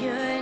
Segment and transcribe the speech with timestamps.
[0.00, 0.37] your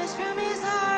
[0.00, 0.89] promise from his heart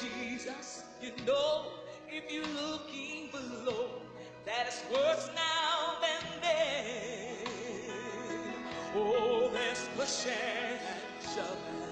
[0.00, 1.66] Jesus, you know,
[2.08, 4.02] if you're looking below,
[4.44, 7.46] that it's worse now than then.
[8.96, 10.06] Oh, there's the
[11.38, 11.83] and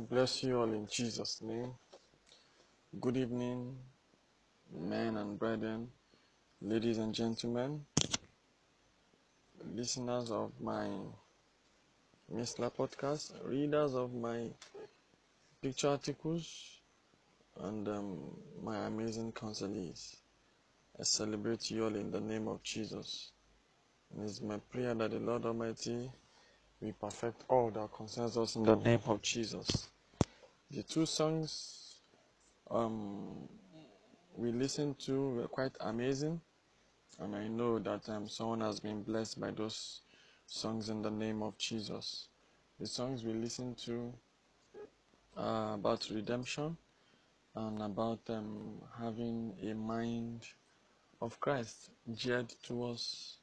[0.00, 1.74] God bless you all in Jesus' name.
[2.98, 3.76] Good evening,
[4.72, 5.88] men and brethren,
[6.62, 7.84] ladies and gentlemen,
[9.74, 10.88] listeners of my
[12.34, 14.46] Misla podcast, readers of my
[15.60, 16.80] picture articles,
[17.60, 20.16] and um, my amazing counselors.
[20.98, 23.32] I celebrate you all in the name of Jesus.
[24.14, 26.10] And it's my prayer that the Lord Almighty
[26.80, 29.88] will perfect all that concerns us in the name of Jesus.
[30.70, 31.96] The two songs
[32.70, 33.48] um,
[34.36, 36.40] we listened to were quite amazing,
[37.18, 40.00] and I know that um, someone has been blessed by those
[40.46, 42.28] songs in the name of Jesus.
[42.78, 44.12] The songs we listened to
[45.36, 46.76] are about redemption
[47.54, 50.46] and about um, having a mind
[51.20, 53.36] of Christ geared towards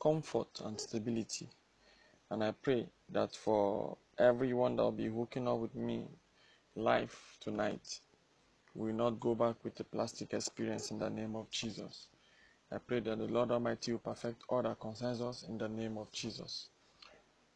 [0.00, 1.48] comfort and stability.
[2.30, 6.06] And I pray that for everyone that will be hooking up with me
[6.76, 8.00] live tonight,
[8.74, 12.06] will not go back with a plastic experience in the name of Jesus.
[12.70, 15.98] I pray that the Lord Almighty will perfect all that concerns us in the name
[15.98, 16.68] of Jesus.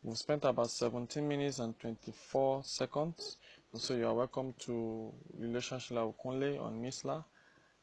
[0.03, 3.37] We've spent about 17 minutes and 24 seconds.
[3.75, 7.25] So you are welcome to Relationship Laukunle on Misla.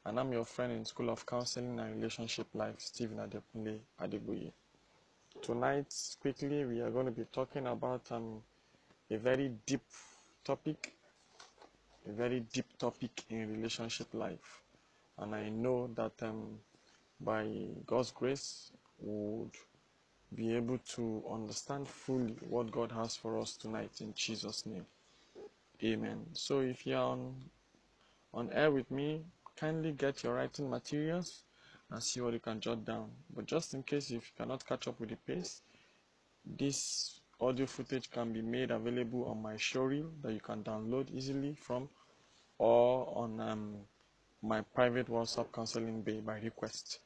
[0.05, 4.51] And I'm your friend in School of Counseling and Relationship Life, Stephen Adekunle Adeboye.
[5.41, 8.43] Tonight, quickly, we are going to be talking about um,
[9.09, 9.81] a very deep
[10.43, 10.93] topic,
[12.07, 14.61] a very deep topic in relationship life.
[15.17, 16.59] And I know that um,
[17.19, 17.47] by
[17.87, 19.49] God's grace, would
[20.35, 24.85] be able to understand fully what God has for us tonight in Jesus' name.
[25.83, 26.23] Amen.
[26.33, 27.33] So if you're on
[28.31, 29.21] on air with me,
[29.55, 31.41] kindly get your writing materials
[31.91, 33.09] and see what you can jot down.
[33.35, 35.61] But just in case if you cannot catch up with the pace,
[36.45, 41.53] this audio footage can be made available on my showreel that you can download easily
[41.53, 41.89] from
[42.57, 43.75] or on um,
[44.41, 46.99] my private WhatsApp counseling bay by request.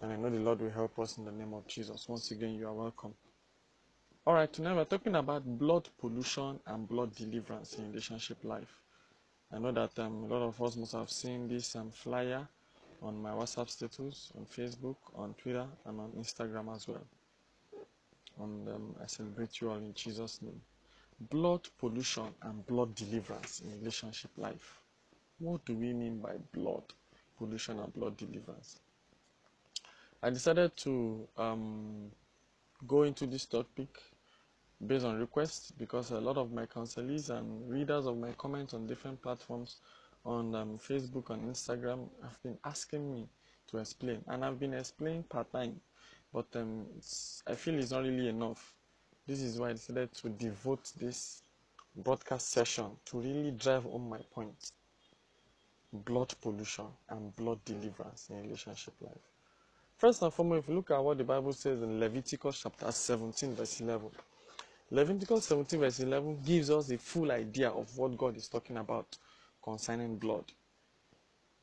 [0.00, 2.08] And I know the Lord will help us in the name of Jesus.
[2.08, 3.14] Once again, you are welcome.
[4.26, 8.82] All right, tonight we're talking about blood pollution and blood deliverance in relationship life.
[9.52, 12.46] I know that um, a lot of us must have seen this um, flyer
[13.02, 17.06] on my WhatsApp status, on Facebook, on Twitter, and on Instagram as well.
[18.40, 20.60] And um, I celebrate you all in Jesus' name.
[21.30, 24.80] Blood pollution and blood deliverance in relationship life.
[25.38, 26.82] What do we mean by blood
[27.38, 28.80] pollution and blood deliverance?
[30.22, 32.10] I decided to um,
[32.86, 33.88] go into this topic
[34.86, 38.86] based on request because a lot of my counselors and readers of my comments on
[38.86, 39.76] different platforms
[40.28, 43.26] on um, Facebook and Instagram have been asking me
[43.70, 45.80] to explain, and I've been explaining part time,
[46.32, 46.84] but um,
[47.46, 48.74] I feel it's not really enough.
[49.26, 51.42] This is why I decided to devote this
[51.96, 54.72] broadcast session to really drive home my point
[55.92, 59.12] blood pollution and blood deliverance in relationship life.
[59.96, 63.54] First and foremost, if you look at what the Bible says in Leviticus chapter 17,
[63.54, 64.10] verse 11,
[64.90, 69.16] Leviticus 17, verse 11 gives us a full idea of what God is talking about
[69.68, 70.44] concerning blood.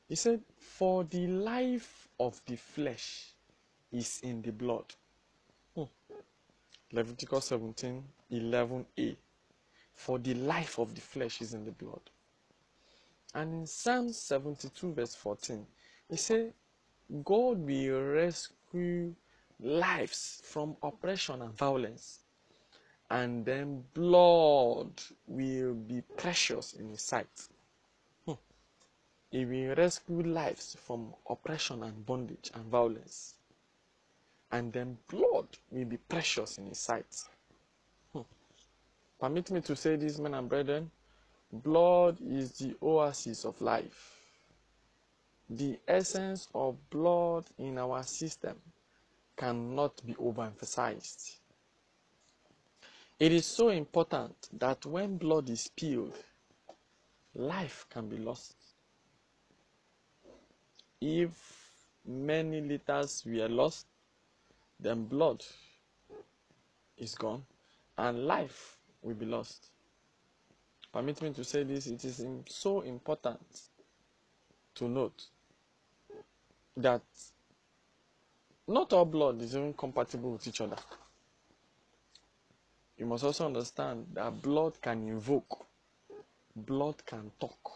[0.07, 3.31] He said, For the life of the flesh
[3.91, 4.85] is in the blood.
[5.75, 5.85] Hmm.
[6.91, 9.15] Leviticus 17, 11a.
[9.95, 12.01] For the life of the flesh is in the blood.
[13.33, 15.65] And in Psalm 72, verse 14,
[16.09, 16.53] he said,
[17.23, 19.15] God will rescue
[19.59, 22.19] lives from oppression and violence,
[23.09, 24.91] and then blood
[25.27, 27.47] will be precious in His sight.
[29.35, 33.35] He will rescue lives from oppression and bondage and violence,
[34.51, 37.23] and then blood will be precious in His sight.
[38.13, 38.21] Hmm.
[39.19, 40.89] Permit me to say this, men and brethren
[41.51, 44.15] blood is the oasis of life
[45.49, 48.55] the essence of blood in our system
[49.37, 51.37] cannot be overemphasized.
[53.19, 56.15] It is so important that when blood is spilled,
[57.35, 58.55] life can be lost.
[61.01, 61.31] If
[62.05, 63.87] many liters were lost,
[64.79, 65.43] then blood
[66.97, 67.43] is gone
[67.97, 69.69] and life will be lost.
[70.91, 73.39] Permit me to say this, it is so important
[74.75, 75.25] to note
[76.77, 77.01] that
[78.67, 80.77] not all blood is even compatible with each other.
[82.97, 85.65] You must also understand that blood can invoke,
[86.55, 87.71] blood can talk,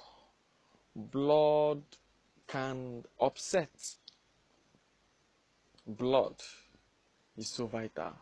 [0.96, 1.82] blood
[2.50, 3.70] can upset.
[5.88, 6.36] Blood
[7.38, 8.14] is so vital.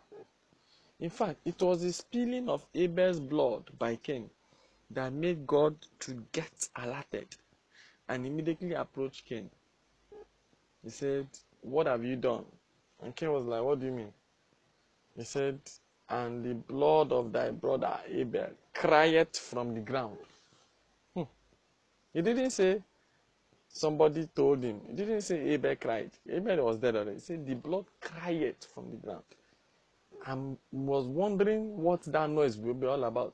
[0.99, 4.29] In fact, it was the spilling of Abel's blood by Cain
[4.91, 7.27] that made God to get alerted
[8.09, 9.49] and immediately approach Cain.
[10.83, 11.27] He said,
[11.61, 12.45] What have you done?
[13.01, 14.13] And Cain was like, What do you mean?
[15.15, 15.59] He said,
[16.09, 20.17] And the blood of thy brother Abel cried from the ground.
[21.15, 21.23] Hmm.
[22.13, 22.81] He didn't say
[23.77, 24.81] somebody told him.
[24.87, 26.11] He didn't say Abel cried.
[26.29, 27.13] Abel was dead already.
[27.15, 29.23] He said the blood cried from the ground.
[30.25, 30.35] I
[30.71, 33.33] was wondering what that noise will be all about.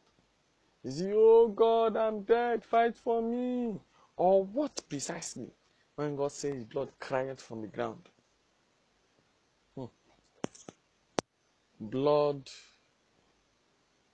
[0.84, 3.80] Is he, oh God, I'm dead, fight for me?
[4.18, 5.50] Or what precisely?
[5.96, 8.10] When God says blood cried from the ground.
[9.76, 9.86] Hmm.
[11.80, 12.50] Blood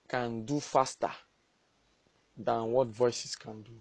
[0.08, 1.10] can do faster
[2.36, 3.72] than what voices can do.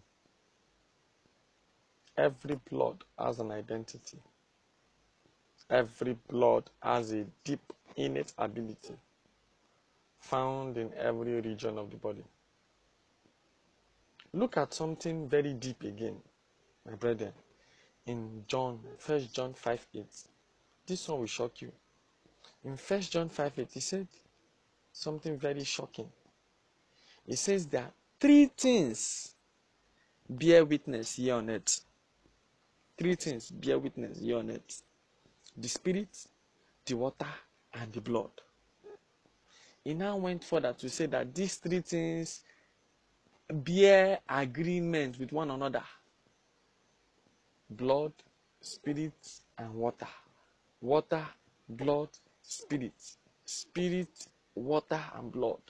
[2.19, 4.17] Every blood has an identity.
[5.69, 8.95] Every blood has a deep innate ability
[10.19, 12.23] found in every region of the body.
[14.34, 16.17] Look at something very deep again.
[16.86, 17.32] my brethren,
[18.05, 20.05] in John, First John 5 8.
[20.86, 21.71] This one will shock you.
[22.65, 24.08] In First John 5 8, he said
[24.91, 26.10] something very shocking.
[27.25, 29.36] He says that three things
[30.29, 31.79] bear witness here on earth.
[32.99, 34.59] Three things bear witness here on
[35.57, 36.27] the spirit,
[36.85, 37.27] the water,
[37.73, 38.31] and the blood.
[39.85, 42.41] He now went further to say that these three things
[43.49, 45.83] bear agreement with one another
[47.69, 48.12] blood,
[48.62, 49.13] spirit,
[49.57, 50.07] and water.
[50.81, 51.25] Water,
[51.69, 52.09] blood,
[52.41, 52.93] spirit.
[53.45, 55.62] Spirit, water, and blood.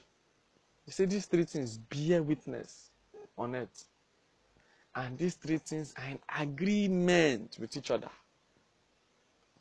[0.86, 2.90] He said these three things bear witness
[3.38, 3.86] on earth.
[5.00, 8.10] And these three things are in agreement with each other.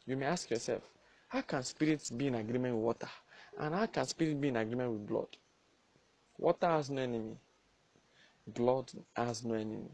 [0.04, 0.82] You may ask yourself,
[1.28, 3.08] how can spirits be in agreement with water?
[3.56, 5.28] And how can spirit be in agreement with blood?
[6.38, 7.36] Water has no enemy.
[8.48, 9.90] Blood has no enemy.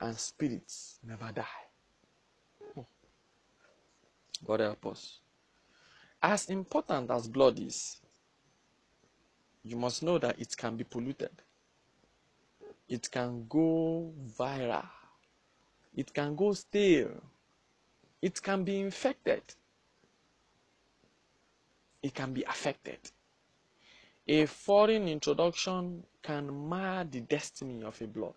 [0.00, 1.44] And spirits never die.
[2.72, 2.82] Hmm.
[4.46, 5.18] God help us.
[6.22, 8.00] As important as blood is,
[9.64, 11.30] you must know that it can be polluted.
[12.88, 14.86] It can go viral.
[15.96, 17.22] It can go stale.
[18.22, 19.42] It can be infected.
[22.02, 22.98] It can be affected.
[24.28, 28.34] A foreign introduction can mar the destiny of a blood.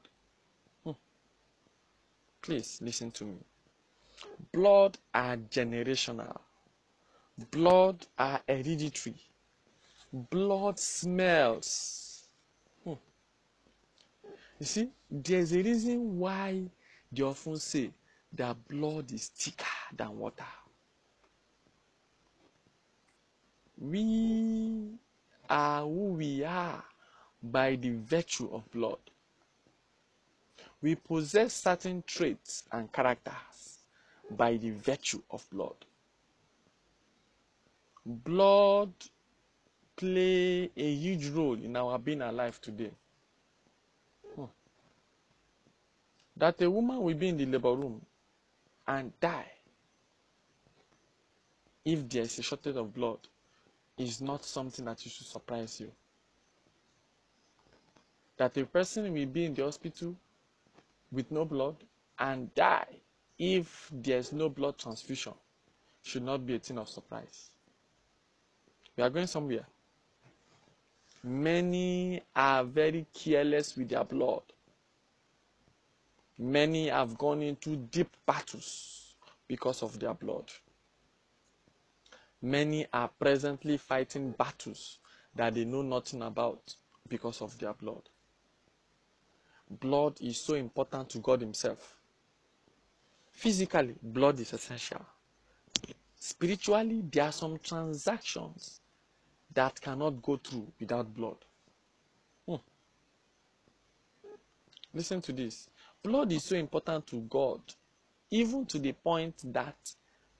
[0.83, 0.91] Hmm.
[2.41, 3.37] Please listen to me.
[4.51, 6.39] Blood are generational.
[7.51, 9.15] Blood are hereditary.
[10.11, 12.08] Blood smells.
[14.59, 16.63] You see, there's a reason why
[17.11, 17.91] they often say
[18.33, 20.43] that blood is thicker than water.
[23.77, 24.89] We
[25.49, 26.83] are who we are
[27.41, 28.99] by the virtue of blood.
[30.81, 33.79] We possess certain traits and characters
[34.31, 35.85] by the virtue of blood.
[38.05, 38.91] Blood
[39.95, 42.91] play a huge role in our being alive today.
[46.39, 48.01] That a woman will be in the labor room
[48.87, 49.51] and die
[51.83, 53.19] if there is a shortage of blood
[53.97, 55.91] is not something that you should surprise you.
[58.37, 60.15] That a person will be in the hospital
[61.11, 61.75] with no blood
[62.17, 62.87] and die
[63.37, 65.33] if there's no blood transfusion
[66.03, 67.49] should not be a thing of surprise.
[68.95, 69.65] We are going somewhere.
[71.21, 74.43] Many are very careless with their blood.
[76.41, 79.13] Many have gone into deep battles
[79.45, 80.49] because of their blood.
[82.41, 84.99] Many are presently fighting battles
[85.35, 86.75] that they know nothing about
[87.09, 88.03] because of their blood.
[89.69, 91.97] Blood is so important to God Himself.
[93.31, 95.05] Physically, blood is essential.
[96.17, 98.79] Spiritually, there are some transactions
[99.53, 101.37] that cannot go through without blood.
[102.47, 102.55] Hmm.
[104.93, 105.69] Listen to this.
[106.03, 107.61] Blood is so important to God,
[108.31, 109.75] even to the point that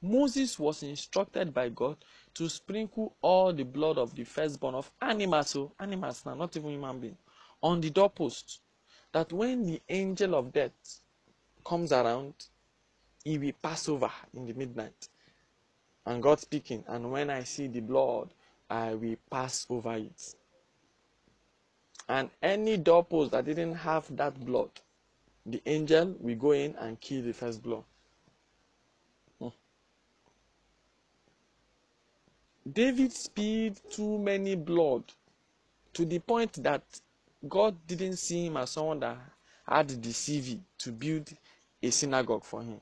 [0.01, 1.97] Moses was instructed by God
[2.35, 6.71] to sprinkle all the blood of the firstborn of animals, so animals now, not even
[6.71, 7.17] human beings,
[7.61, 8.61] on the doorpost.
[9.11, 11.01] That when the angel of death
[11.65, 12.35] comes around,
[13.23, 15.09] he will pass over in the midnight.
[16.05, 18.29] And God speaking, and when I see the blood,
[18.69, 20.35] I will pass over it.
[22.07, 24.71] And any doorpost that didn't have that blood,
[25.51, 27.85] the angel will go in and kill the first blow.
[32.71, 35.03] David spilled too many blood
[35.93, 36.83] to the point that
[37.47, 39.17] God didn't see him as someone that
[39.67, 41.31] had the CV to build
[41.81, 42.79] a synagogue for him.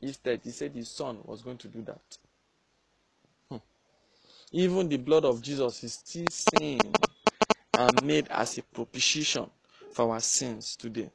[0.00, 2.18] Instead, he said his son was going to do that.
[3.50, 3.56] Hmm.
[4.52, 6.80] Even the blood of Jesus is still seen
[7.74, 9.48] and made as a propitiation
[9.92, 11.10] for our sins today.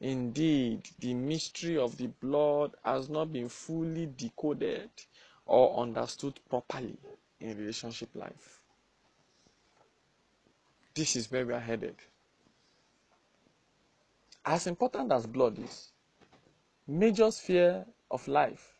[0.00, 4.90] Indeed, the mystery of the blood has not been fully decoded
[5.44, 6.96] or understood properly
[7.40, 8.60] in relationship life.
[10.94, 11.96] This is where we are headed.
[14.44, 15.88] As important as blood is,
[16.86, 18.74] major sphere of life,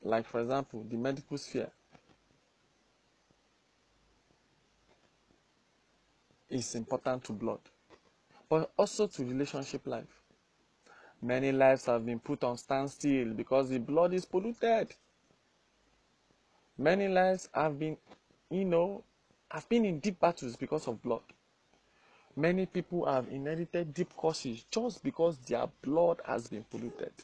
[0.00, 1.70] like for example, the medical sphere,
[6.48, 7.60] is important to blood,
[8.52, 10.20] but also to relationship life.
[11.22, 14.94] Many lives have been put on standstill because the blood is polluted.
[16.76, 17.96] Many lives have been,
[18.50, 19.04] you know,
[19.50, 21.22] have been in deep battles because of blood.
[22.36, 27.14] Many people have inherited deep curses just because their blood has been polluted.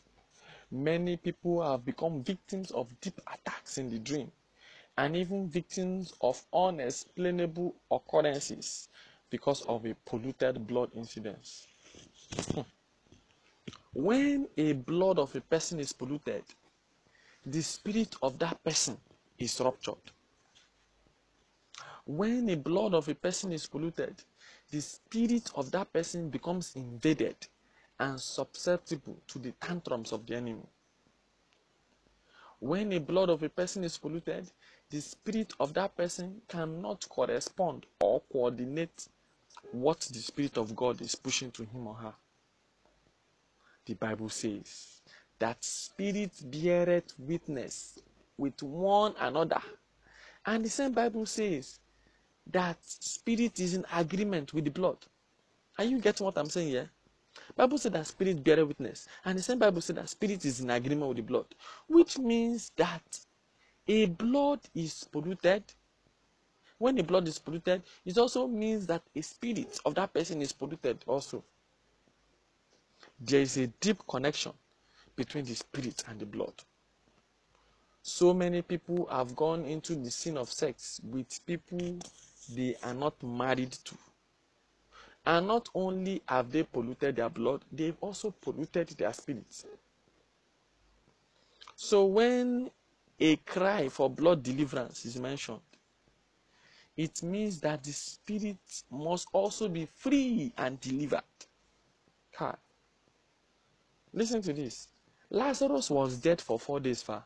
[0.71, 4.33] Many people have become victims of deep attacks in the dream
[4.97, 8.89] and even victims of unexplainable occurrences
[9.31, 11.67] because of a polluted blood incident.
[12.53, 12.61] Hmm.
[13.93, 16.45] when a blood of a person is polluted,
[17.45, 18.97] the spirit of that person
[19.39, 19.97] is ruptured.
[22.05, 24.23] When the blood of a person is polluted,
[24.71, 27.37] the spirit of that person becomes invaded
[27.99, 30.67] and susceptible to the tantrums of the enemy.
[32.61, 34.51] When the blood of a person is polluted,
[34.91, 39.09] the spirit of that person cannot correspond or coordinate
[39.73, 42.15] what the spirit of God is pushing to him or her.
[43.87, 45.01] The Bible says
[45.39, 47.99] that spirit beareth witness
[48.37, 49.61] with one another.
[50.47, 51.81] And the same Bible says
[52.51, 54.99] that spirit is in agreement with the blood.
[55.79, 56.91] Are you getting what I'm saying here?
[57.57, 60.71] Bible said that spirit bear witness, and the same Bible said that spirit is in
[60.71, 61.47] agreement with the blood,
[61.89, 63.21] which means that
[63.87, 65.65] a blood is polluted.
[66.79, 70.53] When the blood is polluted, it also means that a spirit of that person is
[70.53, 71.43] polluted also.
[73.21, 74.53] There is a deep connection
[75.17, 76.55] between the spirit and the blood.
[78.03, 81.99] So many people have gone into the sin of sex with people
[82.55, 83.95] they are not married to.
[85.27, 89.67] And not only have they polluted their blood, they've also polluted their spirits.
[91.77, 92.71] So when
[93.21, 95.61] a cry for blood deliverance is mentioned,
[96.99, 98.57] it means that the spirit
[98.91, 101.23] must also be free and delivered.
[102.37, 102.57] God.
[104.13, 104.89] Listen to this.
[105.31, 107.25] Lazarus was dead for four days far.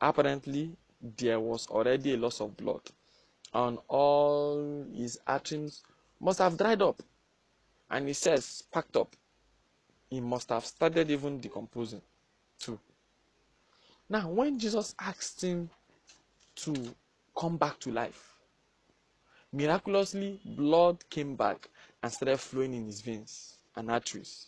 [0.00, 0.70] Apparently,
[1.18, 2.80] there was already a loss of blood,
[3.52, 5.82] and all his arteries
[6.18, 7.02] must have dried up.
[7.90, 9.14] And he says, packed up.
[10.08, 12.00] He must have started even decomposing
[12.58, 12.78] too.
[14.08, 15.68] Now, when Jesus asked him
[16.56, 16.94] to
[17.36, 18.29] come back to life,
[19.52, 21.68] miraculously, blood came back
[22.02, 24.46] and started flowing in his veins and arteries.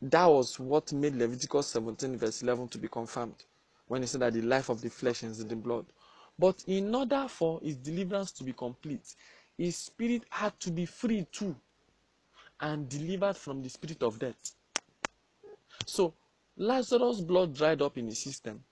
[0.00, 3.44] That was what made Leviticus 17, verse 11 to be confirmed
[3.88, 5.86] when he said that the life of the flesh is in the blood.
[6.38, 9.14] But in order for his deliverance to be complete,
[9.56, 11.56] his spirit had to be free too
[12.60, 14.52] and delivered from the spirit of death.
[15.84, 16.14] So,
[16.56, 18.62] Lazarus' blood dried up in his system.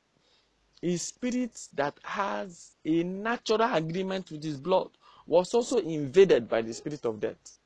[0.83, 4.91] His spirit that has a natural agreement with his blood
[5.27, 7.59] was also invaded by the spirit of death.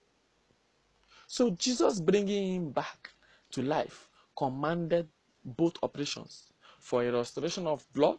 [1.26, 3.10] So, Jesus bringing him back
[3.52, 5.08] to life commanded
[5.44, 8.18] both operations for a restoration of blood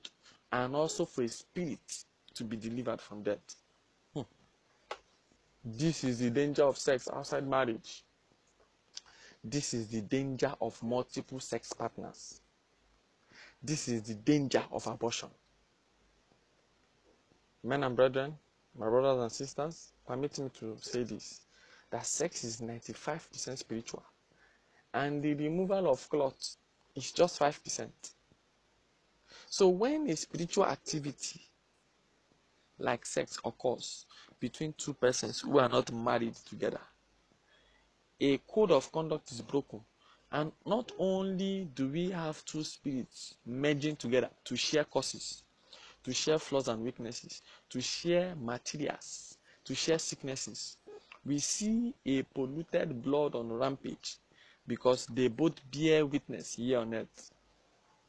[0.52, 3.56] and also for a spirit to be delivered from death.
[4.14, 4.22] Hmm.
[5.64, 8.04] This is the danger of sex outside marriage.
[9.44, 12.41] This is the danger of multiple sex partners.
[13.63, 15.30] This is the danger of abortion.
[17.63, 18.38] Men and brethren,
[18.78, 21.41] my brothers and sisters, permit me to say this
[21.91, 24.04] that sex is 95% spiritual
[24.93, 26.58] and the removal of clots
[26.95, 27.89] is just 5%.
[29.50, 31.41] So when a spiritual activity
[32.80, 34.06] like sex occurs
[34.39, 36.82] between two persons who are not married together,
[38.19, 39.82] a code of conduct is broken.
[40.32, 45.44] And not only do we have two spirits merging together to share causes,
[46.04, 50.78] to share flaws and weaknesses, to share materials, to share sicknesses,
[51.26, 54.17] we see a polluted blood on rampage
[54.65, 57.32] because they both bear witness here on earth.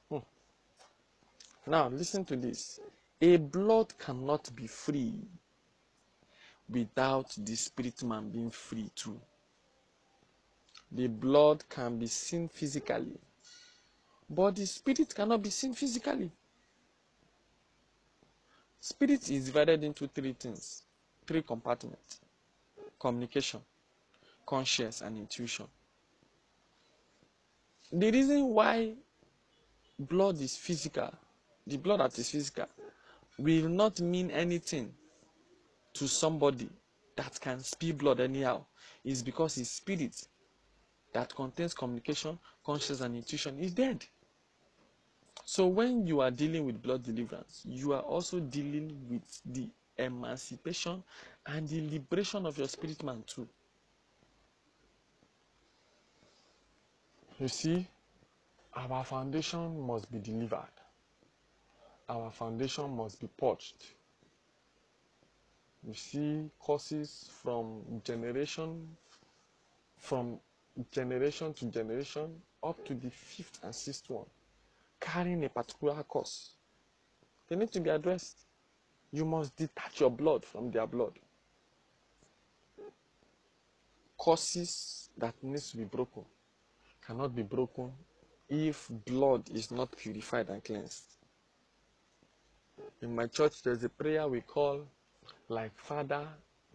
[0.08, 0.18] Hmm.
[1.66, 2.78] Now, listen to this.
[3.20, 5.14] A blood cannot be free
[6.68, 9.20] without the spirit man being free too.
[10.94, 13.18] The blood can be seen physically,
[14.28, 16.30] but the spirit cannot be seen physically.
[18.80, 20.82] Spirit is divided into three things,
[21.26, 22.20] three compartments
[23.00, 23.60] communication,
[24.46, 25.66] conscience, and intuition.
[27.90, 28.94] The reason why
[29.98, 31.10] blood is physical,
[31.66, 32.66] the blood that is physical,
[33.38, 34.92] will not mean anything
[35.94, 36.68] to somebody
[37.16, 38.64] that can spill blood anyhow
[39.04, 40.26] is because his spirit
[41.12, 44.04] that contains communication, conscience, and intuition is dead.
[45.44, 51.02] So when you are dealing with blood deliverance, you are also dealing with the emancipation
[51.46, 53.48] and the liberation of your spirit man too.
[57.38, 57.86] You see,
[58.74, 60.70] our foundation must be delivered.
[62.08, 63.84] Our foundation must be purged.
[65.86, 68.96] You see causes from generation
[69.96, 70.38] from
[70.90, 74.26] generation to generation up to the fifth and sixth one
[75.02, 76.52] carrying a particular curse.
[77.48, 78.46] They need to be addressed.
[79.10, 81.12] You must detach your blood from their blood.
[84.18, 86.24] Curses that needs to be broken
[87.04, 87.90] cannot be broken
[88.48, 91.16] if blood is not purified and cleansed.
[93.02, 94.82] In my church, there's a prayer we call
[95.48, 96.26] like father,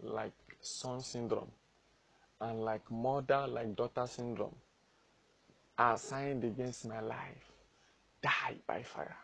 [0.02, 1.50] like son syndrome,
[2.40, 4.54] and like mother, like daughter syndrome,
[5.78, 7.52] are signed against my life.
[8.22, 9.16] Die by fire.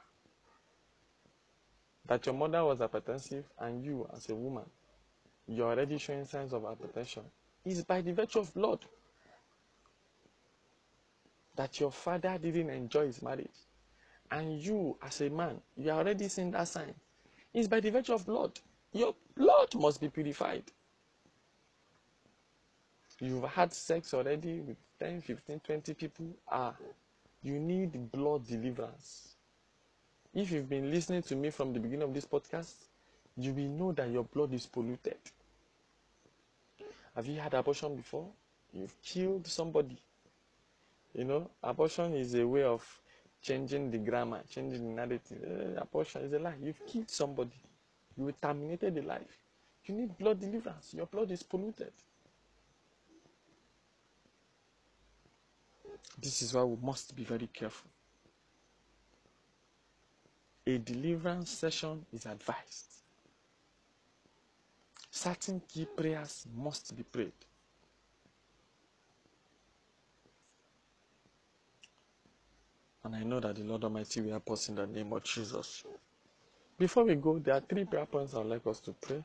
[2.07, 4.65] That your mother was hypertensive and you, as a woman,
[5.49, 7.25] you're already showing signs of hypertension
[7.65, 8.85] is by the virtue of blood.
[11.57, 13.49] That your father didn't enjoy his marriage
[14.31, 16.95] and you, as a man, you are already seeing that sign.
[17.53, 18.59] It's by the virtue of blood.
[18.93, 20.65] Your blood must be purified.
[23.21, 26.27] You've had sex already with 10, 15, 20 people.
[26.51, 26.75] Ah,
[27.43, 29.35] you need blood deliverance.
[30.35, 32.75] If you've been listening to me from the beginning of this podcast,
[33.37, 35.17] you will know that your blood is polluted.
[37.15, 38.27] Have you had abortion before?
[38.73, 39.97] You've killed somebody.
[41.15, 42.85] You know, abortion is a way of
[43.41, 45.39] changing the grammar, changing the narrative.
[45.45, 46.55] Uh, abortion is a lie.
[46.61, 47.55] You've killed somebody.
[48.17, 49.39] You terminated the life.
[49.85, 50.95] You need blood deliverance.
[50.95, 51.93] Your blood is polluted.
[56.21, 57.91] This is why we must be very careful.
[60.67, 62.95] A deliverance session is advised.
[65.11, 67.33] Certain key prayers must be prayed.
[73.05, 75.85] And I know that the Lord Almighty will help us in the name of Jesus.
[76.79, 79.23] Before we go, there are three prayer points I would like us to pray.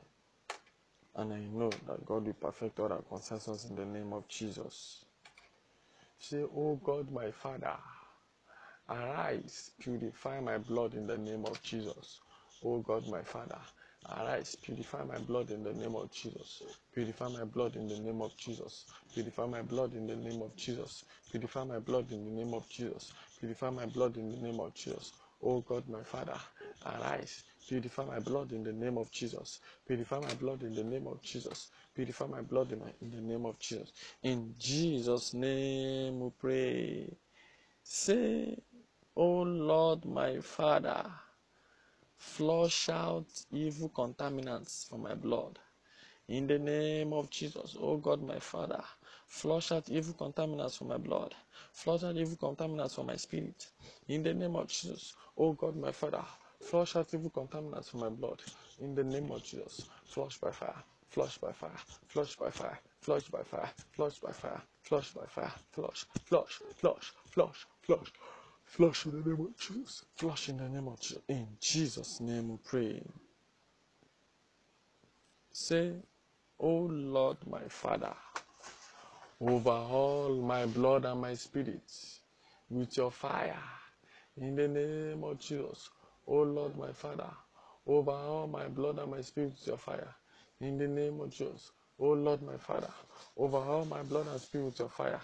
[1.16, 5.04] And I know that God will perfect all our concerns in the name of Jesus.
[6.20, 7.78] Say, Oh God, my Father,
[8.88, 12.20] arise, purify my blood in the name of Jesus.
[12.64, 13.60] Oh God, my Father,
[14.08, 16.62] Arise, purify my blood in the name of Jesus.
[16.94, 18.86] Purify my blood in the name of Jesus.
[19.12, 21.04] Purify my blood in the name of Jesus.
[21.30, 23.12] Purify my blood in the name of Jesus.
[23.38, 25.12] Purify my blood in the name of Jesus.
[25.42, 26.38] Oh God, my Father,
[26.86, 27.44] arise.
[27.68, 29.60] Purify my blood in the name of Jesus.
[29.86, 31.70] Purify my blood in the name of Jesus.
[31.94, 33.92] Purify my blood in, in the name of Jesus.
[34.22, 37.16] In Jesus' name we pray.
[37.82, 38.58] Say,
[39.16, 41.10] Oh Lord, my Father
[42.16, 45.58] flush out evil contaminants from my blood.
[46.28, 48.82] In the name of Jesus, oh God, my Father,
[49.26, 51.34] flush out evil contaminants from my blood.
[51.72, 53.66] Flush out evil contaminants from my spirit.
[54.08, 56.22] In the name of Jesus, oh God, my Father,
[56.60, 58.40] flush out evil contaminants from my blood.
[58.80, 61.70] In the name of Jesus, flush by fire, flush by fire,
[62.08, 67.12] flush by fire, flush by fire, flush by fire, flush by fire, flush, flush, flush,
[67.26, 68.12] flush, flush.
[68.70, 70.04] Flush in the name of Jesus.
[70.16, 71.22] Flush in the name of Jesus.
[71.28, 73.02] In Jesus' name we pray.
[75.52, 75.92] Say,
[76.60, 78.14] Oh Lord, my Father,
[79.40, 81.82] overhaul my blood and my spirit
[82.68, 83.58] with your fire.
[84.36, 85.90] In the name of Jesus.
[86.28, 87.30] Oh Lord, my Father,
[87.86, 90.14] overhaul my blood and my spirit with your fire.
[90.60, 91.72] In the name of Jesus.
[91.98, 92.90] Oh Lord, my Father,
[93.36, 95.20] over all my blood and spirit your fire.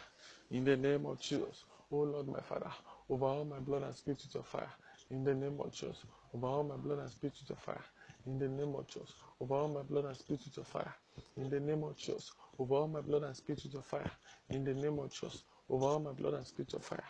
[0.50, 1.64] In the name of Jesus.
[1.90, 2.70] Oh Lord, my Father,
[3.08, 4.70] over all my blood and spirit your fire.
[5.10, 6.04] In the name of Jesus.
[6.34, 7.84] Over all my blood and spirit your fire.
[8.26, 9.14] In the name of Jesus.
[9.40, 10.94] Over all my blood and spirit your fire.
[11.36, 12.32] In the name of Jesus.
[12.58, 14.10] Over all my blood and spirit your fire.
[14.50, 15.44] In the name of Jesus.
[15.68, 17.04] Overhaul my blood and spirit your fire.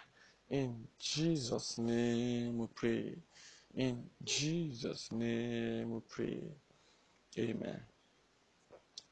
[0.49, 3.16] In Jesus' name we pray.
[3.74, 6.43] In Jesus' name we pray.
[7.39, 7.81] Amen.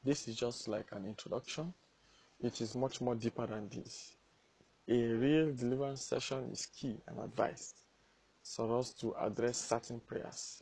[0.05, 1.73] This is just like an introduction.
[2.39, 4.15] It is much more deeper than this.
[4.87, 7.81] A real deliverance session is key and advised
[8.43, 10.61] for us to address certain prayers.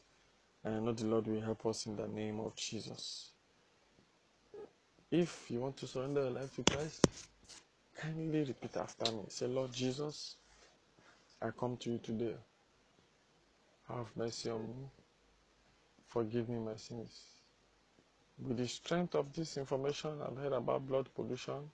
[0.63, 3.31] And I know the Lord will help us in the name of Jesus.
[5.11, 7.05] If you want to surrender your life to Christ,
[7.97, 9.23] kindly repeat after me.
[9.27, 10.37] Say, Lord Jesus,
[11.41, 12.35] I come to you today.
[13.89, 14.87] Have mercy on me.
[16.07, 17.42] Forgive me my sins.
[18.39, 21.69] With the strength of this information, I've heard about blood pollution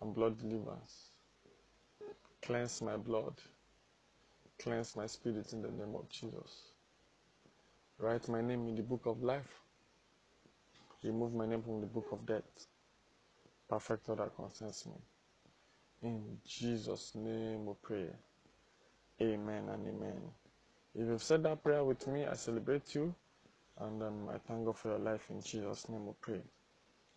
[0.00, 1.10] and blood deliverance.
[2.42, 3.34] Cleanse my blood.
[4.58, 6.72] Cleanse my spirit in the name of Jesus.
[7.98, 9.60] Write my name in the book of life.
[11.02, 12.66] Remove my name from the book of death.
[13.68, 14.92] Perfect all that concerns me.
[16.02, 18.06] In Jesus' name we pray.
[19.22, 20.20] Amen and amen.
[20.94, 23.14] If you've said that prayer with me, I celebrate you
[23.80, 26.40] And um, I thank God for your life in Jesus' name we pray.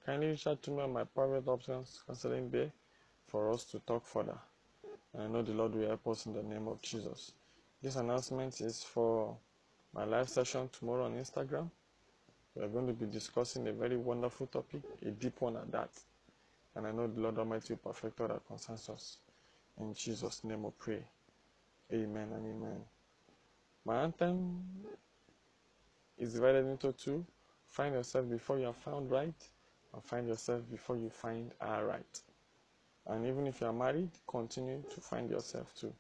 [0.05, 2.72] Kindly reach out to me on my private options counseling day
[3.28, 4.38] for us to talk further.
[5.14, 7.34] And I know the Lord will help us in the name of Jesus.
[7.82, 9.36] This announcement is for
[9.93, 11.70] my live session tomorrow on Instagram.
[12.55, 15.89] We are going to be discussing a very wonderful topic, a deep one at that.
[16.76, 19.18] And I know the Lord Almighty will perfect all that concerns us.
[19.80, 21.03] In Jesus' name we pray.
[21.91, 22.82] Amen and amen.
[23.86, 24.64] My anthem
[26.18, 27.26] is divided into two.
[27.68, 29.49] Find yourself before you are found right,
[29.93, 32.22] and find yourself before you find are right.
[33.07, 35.93] And even if you are married, continue to find yourself too.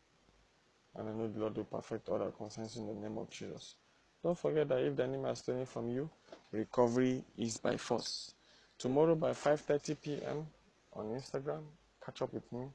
[0.95, 3.75] And I know the Lord will perfect all that concerns in the name of Jesus.
[4.23, 6.09] Don't forget that if the enemy is stealing from you,
[6.51, 8.33] recovery is by force.
[8.77, 10.47] Tomorrow by 5:30 p.m.
[10.93, 11.63] on Instagram,
[12.05, 12.67] catch up with me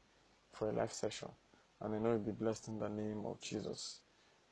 [0.52, 1.28] for a live session.
[1.80, 4.00] And I know you'll be blessed in the name of Jesus.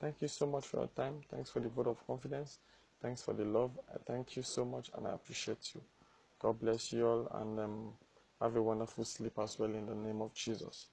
[0.01, 1.21] Thank you so much for your time.
[1.31, 2.59] Thanks for the vote of confidence.
[3.03, 3.71] Thanks for the love.
[3.95, 5.83] I thank you so much and I appreciate you.
[6.39, 7.93] God bless you all and um,
[8.41, 10.87] have a wonderful sleep as well in the name of Jesus.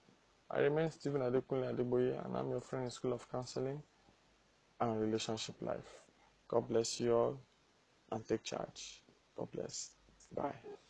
[0.50, 3.82] I remain Stephen Adekunle Adeboye and I'm your friend in School of Counseling
[4.80, 6.02] and Relationship Life.
[6.48, 7.40] God bless you all
[8.12, 9.02] and take charge.
[9.36, 9.92] God bless.
[10.36, 10.83] Bye.